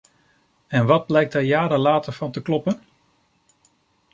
[0.67, 2.81] En wat blijkt daar jaren later van te kloppen?